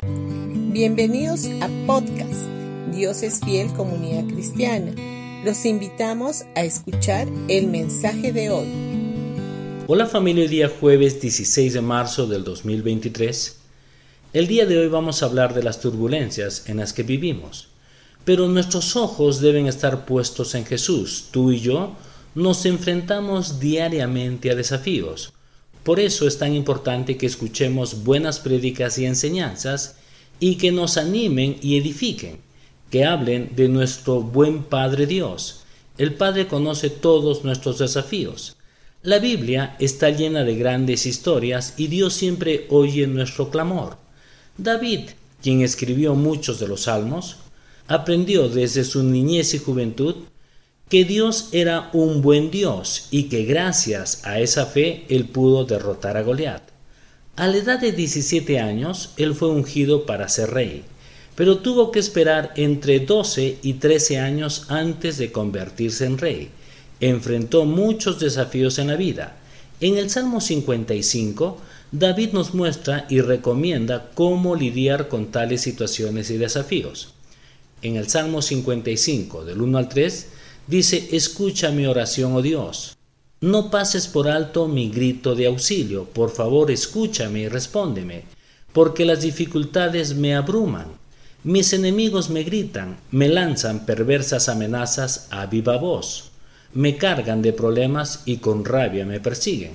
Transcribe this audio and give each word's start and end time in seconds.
Bienvenidos 0.00 1.46
a 1.60 1.68
podcast 1.84 2.46
Dios 2.94 3.24
es 3.24 3.40
fiel 3.40 3.72
comunidad 3.72 4.32
cristiana. 4.32 4.92
Los 5.44 5.64
invitamos 5.64 6.44
a 6.54 6.62
escuchar 6.62 7.26
el 7.48 7.66
mensaje 7.66 8.32
de 8.32 8.50
hoy. 8.50 8.68
Hola 9.88 10.06
familia, 10.06 10.46
día 10.46 10.68
jueves 10.68 11.20
16 11.20 11.74
de 11.74 11.80
marzo 11.80 12.28
del 12.28 12.44
2023. 12.44 13.56
El 14.34 14.46
día 14.46 14.66
de 14.66 14.78
hoy 14.78 14.86
vamos 14.86 15.20
a 15.20 15.26
hablar 15.26 15.52
de 15.52 15.64
las 15.64 15.80
turbulencias 15.80 16.68
en 16.68 16.76
las 16.76 16.92
que 16.92 17.02
vivimos. 17.02 17.66
Pero 18.24 18.46
nuestros 18.46 18.94
ojos 18.94 19.40
deben 19.40 19.66
estar 19.66 20.04
puestos 20.06 20.54
en 20.54 20.64
Jesús. 20.64 21.30
Tú 21.32 21.50
y 21.50 21.58
yo 21.58 21.96
nos 22.36 22.66
enfrentamos 22.66 23.58
diariamente 23.58 24.52
a 24.52 24.54
desafíos. 24.54 25.32
Por 25.88 26.00
eso 26.00 26.28
es 26.28 26.36
tan 26.36 26.54
importante 26.54 27.16
que 27.16 27.24
escuchemos 27.24 28.04
buenas 28.04 28.40
prédicas 28.40 28.98
y 28.98 29.06
enseñanzas 29.06 29.96
y 30.38 30.56
que 30.56 30.70
nos 30.70 30.98
animen 30.98 31.56
y 31.62 31.78
edifiquen, 31.78 32.40
que 32.90 33.06
hablen 33.06 33.52
de 33.56 33.70
nuestro 33.70 34.20
buen 34.20 34.64
Padre 34.64 35.06
Dios. 35.06 35.62
El 35.96 36.12
Padre 36.12 36.46
conoce 36.46 36.90
todos 36.90 37.42
nuestros 37.42 37.78
desafíos. 37.78 38.58
La 39.02 39.18
Biblia 39.18 39.76
está 39.78 40.10
llena 40.10 40.44
de 40.44 40.56
grandes 40.56 41.06
historias 41.06 41.72
y 41.78 41.86
Dios 41.86 42.12
siempre 42.12 42.66
oye 42.68 43.06
nuestro 43.06 43.48
clamor. 43.48 43.96
David, 44.58 45.08
quien 45.42 45.62
escribió 45.62 46.14
muchos 46.14 46.60
de 46.60 46.68
los 46.68 46.82
salmos, 46.82 47.36
aprendió 47.86 48.50
desde 48.50 48.84
su 48.84 49.02
niñez 49.02 49.54
y 49.54 49.58
juventud 49.58 50.16
que 50.88 51.04
Dios 51.04 51.48
era 51.52 51.90
un 51.92 52.22
buen 52.22 52.50
Dios 52.50 53.08
y 53.10 53.24
que 53.24 53.44
gracias 53.44 54.24
a 54.24 54.40
esa 54.40 54.66
fe 54.66 55.04
él 55.08 55.26
pudo 55.26 55.64
derrotar 55.64 56.16
a 56.16 56.22
Goliat. 56.22 56.62
A 57.36 57.46
la 57.46 57.56
edad 57.56 57.80
de 57.80 57.92
17 57.92 58.58
años 58.58 59.10
él 59.16 59.34
fue 59.34 59.48
ungido 59.48 60.06
para 60.06 60.28
ser 60.28 60.50
rey, 60.50 60.84
pero 61.34 61.58
tuvo 61.58 61.92
que 61.92 61.98
esperar 62.00 62.52
entre 62.56 63.00
12 63.00 63.58
y 63.62 63.74
13 63.74 64.18
años 64.18 64.66
antes 64.68 65.18
de 65.18 65.30
convertirse 65.30 66.04
en 66.06 66.18
rey. 66.18 66.50
Enfrentó 67.00 67.64
muchos 67.64 68.18
desafíos 68.18 68.78
en 68.78 68.88
la 68.88 68.96
vida. 68.96 69.36
En 69.80 69.96
el 69.96 70.10
Salmo 70.10 70.40
55 70.40 71.58
David 71.90 72.32
nos 72.32 72.52
muestra 72.52 73.06
y 73.08 73.22
recomienda 73.22 74.10
cómo 74.12 74.54
lidiar 74.54 75.08
con 75.08 75.30
tales 75.30 75.62
situaciones 75.62 76.28
y 76.28 76.36
desafíos. 76.36 77.14
En 77.80 77.96
el 77.96 78.08
Salmo 78.08 78.42
55, 78.42 79.46
del 79.46 79.62
1 79.62 79.78
al 79.78 79.88
3, 79.88 80.26
dice, 80.68 81.08
escucha 81.12 81.70
mi 81.70 81.86
oración, 81.86 82.34
oh 82.34 82.42
Dios. 82.42 82.96
No 83.40 83.70
pases 83.70 84.06
por 84.06 84.28
alto 84.28 84.68
mi 84.68 84.90
grito 84.90 85.34
de 85.34 85.46
auxilio, 85.46 86.04
por 86.04 86.30
favor 86.30 86.70
escúchame 86.70 87.40
y 87.40 87.48
respóndeme, 87.48 88.24
porque 88.72 89.04
las 89.04 89.22
dificultades 89.22 90.14
me 90.14 90.34
abruman. 90.34 90.86
Mis 91.44 91.72
enemigos 91.72 92.30
me 92.30 92.42
gritan, 92.42 92.98
me 93.10 93.28
lanzan 93.28 93.86
perversas 93.86 94.48
amenazas 94.48 95.28
a 95.30 95.46
viva 95.46 95.76
voz, 95.78 96.30
me 96.74 96.96
cargan 96.96 97.42
de 97.42 97.52
problemas 97.52 98.22
y 98.26 98.36
con 98.36 98.64
rabia 98.64 99.06
me 99.06 99.20
persiguen. 99.20 99.72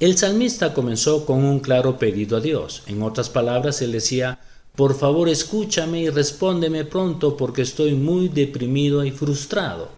El 0.00 0.18
salmista 0.18 0.74
comenzó 0.74 1.24
con 1.24 1.44
un 1.44 1.60
claro 1.60 1.98
pedido 1.98 2.36
a 2.36 2.40
Dios. 2.40 2.82
En 2.86 3.02
otras 3.02 3.30
palabras, 3.30 3.80
él 3.80 3.92
decía, 3.92 4.38
por 4.74 4.94
favor 4.94 5.28
escúchame 5.28 6.02
y 6.02 6.10
respóndeme 6.10 6.84
pronto 6.84 7.36
porque 7.36 7.62
estoy 7.62 7.94
muy 7.94 8.28
deprimido 8.28 9.04
y 9.04 9.10
frustrado. 9.10 9.90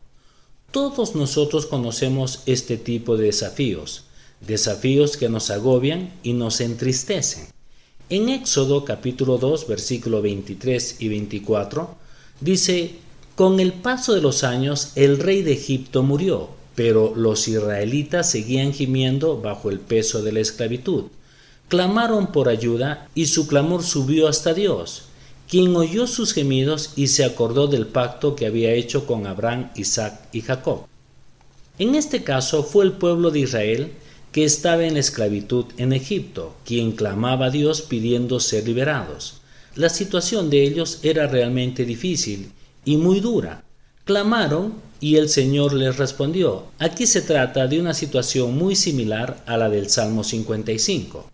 Todos 0.71 1.15
nosotros 1.15 1.67
conocemos 1.67 2.43
este 2.47 2.77
tipo 2.77 3.17
de 3.17 3.27
desafíos, 3.27 4.05
desafíos 4.41 5.17
que 5.17 5.29
nos 5.29 5.51
agobian 5.51 6.13
y 6.23 6.35
nos 6.35 6.61
entristecen. 6.61 7.47
En 8.11 8.29
Éxodo 8.29 8.85
capítulo 8.85 9.39
2 9.39 9.67
versículo 9.67 10.23
23 10.23 10.97
y 11.01 11.09
24 11.09 11.95
dice, 12.41 12.97
con 13.35 13.61
el 13.61 13.73
paso 13.73 14.15
de 14.15 14.21
los 14.21 14.45
años 14.45 14.93
el 14.95 15.19
rey 15.19 15.43
de 15.43 15.53
Egipto 15.53 16.03
murió 16.03 16.59
pero 16.79 17.13
los 17.17 17.49
israelitas 17.49 18.31
seguían 18.31 18.73
gimiendo 18.73 19.41
bajo 19.41 19.69
el 19.69 19.81
peso 19.81 20.23
de 20.23 20.31
la 20.31 20.39
esclavitud. 20.39 21.07
Clamaron 21.67 22.31
por 22.31 22.49
ayuda 22.49 23.09
y 23.17 23.27
su 23.27 23.49
clamor 23.49 23.83
subió 23.83 24.29
hasta 24.29 24.55
Dios, 24.55 25.08
quien 25.49 25.75
oyó 25.75 26.07
sus 26.07 26.35
gemidos 26.35 26.93
y 26.95 27.07
se 27.07 27.25
acordó 27.25 27.69
del 27.69 27.87
pacto 27.87 28.37
que 28.37 28.47
había 28.47 28.73
hecho 28.73 29.07
con 29.07 29.27
Abraham, 29.27 29.71
Isaac 29.77 30.29
y 30.33 30.43
Jacob. 30.43 30.87
En 31.79 31.95
este 31.95 32.23
caso 32.23 32.65
fue 32.65 32.85
el 32.85 32.93
pueblo 32.93 33.31
de 33.31 33.41
Israel 33.41 33.93
que 34.33 34.45
estaba 34.45 34.85
en 34.85 34.95
la 34.95 35.01
esclavitud 35.01 35.65
en 35.79 35.93
Egipto, 35.93 36.55
quien 36.67 36.93
clamaba 36.93 37.47
a 37.47 37.51
Dios 37.51 37.81
pidiendo 37.83 38.41
ser 38.41 38.67
liberados. 38.67 39.41
La 39.75 39.89
situación 39.89 40.51
de 40.51 40.65
ellos 40.65 40.99
era 41.03 41.27
realmente 41.27 41.85
difícil 41.85 42.53
y 42.85 42.97
muy 42.97 43.21
dura. 43.21 43.65
Clamaron 44.05 44.75
y 45.01 45.17
el 45.17 45.29
Señor 45.29 45.73
les 45.73 45.97
respondió. 45.97 46.65
Aquí 46.79 47.07
se 47.07 47.23
trata 47.23 47.67
de 47.67 47.81
una 47.81 47.95
situación 47.95 48.57
muy 48.57 48.75
similar 48.75 49.43
a 49.47 49.57
la 49.57 49.71
del 49.71 49.89
Salmo 49.89 50.25
55. 50.25 51.31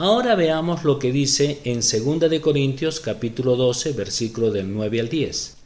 Ahora 0.00 0.36
veamos 0.36 0.84
lo 0.84 1.00
que 1.00 1.10
dice 1.10 1.58
en 1.64 1.80
2 1.80 2.30
de 2.30 2.40
Corintios 2.40 3.00
capítulo 3.00 3.56
12 3.56 3.94
versículo 3.94 4.52
del 4.52 4.72
9 4.72 5.00
al 5.00 5.08
10. 5.08 5.56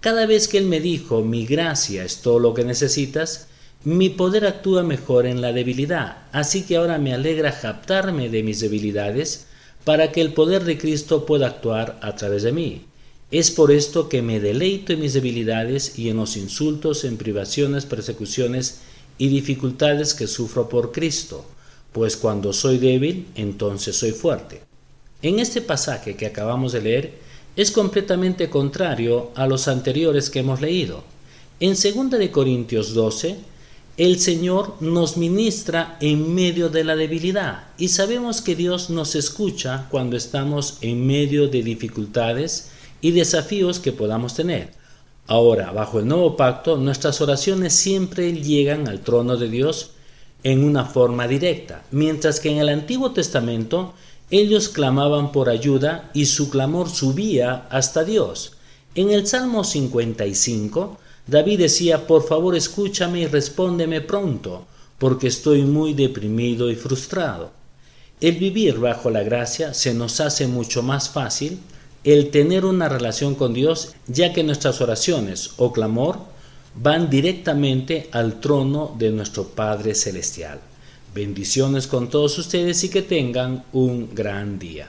Cada 0.00 0.26
vez 0.26 0.48
que 0.48 0.58
Él 0.58 0.66
me 0.66 0.80
dijo, 0.80 1.22
mi 1.22 1.46
gracia 1.46 2.02
es 2.02 2.20
todo 2.20 2.40
lo 2.40 2.52
que 2.52 2.64
necesitas, 2.64 3.46
mi 3.84 4.08
poder 4.08 4.44
actúa 4.44 4.82
mejor 4.82 5.24
en 5.24 5.40
la 5.40 5.52
debilidad, 5.52 6.24
así 6.32 6.62
que 6.62 6.74
ahora 6.74 6.98
me 6.98 7.14
alegra 7.14 7.52
japtarme 7.52 8.28
de 8.28 8.42
mis 8.42 8.58
debilidades 8.58 9.46
para 9.84 10.10
que 10.10 10.20
el 10.20 10.32
poder 10.32 10.64
de 10.64 10.78
Cristo 10.78 11.24
pueda 11.24 11.46
actuar 11.46 12.00
a 12.02 12.16
través 12.16 12.42
de 12.42 12.50
mí. 12.50 12.86
Es 13.30 13.52
por 13.52 13.70
esto 13.70 14.08
que 14.08 14.20
me 14.20 14.40
deleito 14.40 14.94
en 14.94 15.00
mis 15.00 15.14
debilidades 15.14 15.96
y 15.96 16.08
en 16.08 16.16
los 16.16 16.36
insultos, 16.36 17.04
en 17.04 17.18
privaciones, 17.18 17.86
persecuciones 17.86 18.80
y 19.16 19.28
dificultades 19.28 20.12
que 20.12 20.26
sufro 20.26 20.68
por 20.68 20.90
Cristo, 20.90 21.46
pues 21.96 22.18
cuando 22.18 22.52
soy 22.52 22.76
débil, 22.76 23.26
entonces 23.36 23.96
soy 23.96 24.10
fuerte. 24.12 24.60
En 25.22 25.38
este 25.38 25.62
pasaje 25.62 26.14
que 26.14 26.26
acabamos 26.26 26.72
de 26.72 26.82
leer 26.82 27.14
es 27.56 27.70
completamente 27.70 28.50
contrario 28.50 29.30
a 29.34 29.46
los 29.46 29.66
anteriores 29.66 30.28
que 30.28 30.40
hemos 30.40 30.60
leído. 30.60 31.04
En 31.58 31.70
2 31.70 32.10
de 32.10 32.30
Corintios 32.30 32.92
12, 32.92 33.36
el 33.96 34.20
Señor 34.20 34.74
nos 34.80 35.16
ministra 35.16 35.96
en 36.02 36.34
medio 36.34 36.68
de 36.68 36.84
la 36.84 36.96
debilidad 36.96 37.68
y 37.78 37.88
sabemos 37.88 38.42
que 38.42 38.56
Dios 38.56 38.90
nos 38.90 39.14
escucha 39.14 39.86
cuando 39.90 40.18
estamos 40.18 40.76
en 40.82 41.06
medio 41.06 41.48
de 41.48 41.62
dificultades 41.62 42.72
y 43.00 43.12
desafíos 43.12 43.78
que 43.78 43.92
podamos 43.92 44.34
tener. 44.34 44.68
Ahora, 45.26 45.72
bajo 45.72 45.98
el 45.98 46.06
nuevo 46.06 46.36
pacto, 46.36 46.76
nuestras 46.76 47.22
oraciones 47.22 47.72
siempre 47.72 48.34
llegan 48.34 48.86
al 48.86 49.00
trono 49.00 49.38
de 49.38 49.48
Dios 49.48 49.92
en 50.42 50.64
una 50.64 50.84
forma 50.84 51.26
directa, 51.26 51.82
mientras 51.90 52.40
que 52.40 52.50
en 52.50 52.58
el 52.58 52.68
Antiguo 52.68 53.12
Testamento 53.12 53.94
ellos 54.30 54.68
clamaban 54.68 55.32
por 55.32 55.48
ayuda 55.48 56.10
y 56.14 56.26
su 56.26 56.50
clamor 56.50 56.88
subía 56.88 57.66
hasta 57.70 58.04
Dios. 58.04 58.52
En 58.94 59.10
el 59.10 59.26
Salmo 59.26 59.62
55, 59.62 60.98
David 61.26 61.60
decía, 61.60 62.06
por 62.06 62.26
favor 62.26 62.56
escúchame 62.56 63.20
y 63.20 63.26
respóndeme 63.26 64.00
pronto, 64.00 64.66
porque 64.98 65.28
estoy 65.28 65.62
muy 65.62 65.94
deprimido 65.94 66.70
y 66.70 66.76
frustrado. 66.76 67.50
El 68.20 68.36
vivir 68.36 68.78
bajo 68.78 69.10
la 69.10 69.22
gracia 69.22 69.74
se 69.74 69.92
nos 69.92 70.20
hace 70.20 70.46
mucho 70.46 70.82
más 70.82 71.10
fácil 71.10 71.60
el 72.02 72.30
tener 72.30 72.64
una 72.64 72.88
relación 72.88 73.34
con 73.34 73.52
Dios, 73.52 73.94
ya 74.06 74.32
que 74.32 74.44
nuestras 74.44 74.80
oraciones 74.80 75.50
o 75.56 75.72
clamor 75.72 76.20
van 76.78 77.08
directamente 77.08 78.08
al 78.12 78.40
trono 78.40 78.94
de 78.98 79.10
nuestro 79.10 79.44
Padre 79.44 79.94
Celestial. 79.94 80.60
Bendiciones 81.14 81.86
con 81.86 82.10
todos 82.10 82.38
ustedes 82.38 82.84
y 82.84 82.90
que 82.90 83.02
tengan 83.02 83.64
un 83.72 84.14
gran 84.14 84.58
día. 84.58 84.88